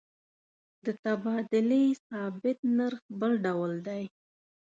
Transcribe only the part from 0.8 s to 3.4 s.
د تبادلې ثابت نرخ بل